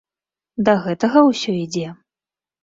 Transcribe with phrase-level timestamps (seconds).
[0.69, 1.87] Да гэтага ўсё ідзе?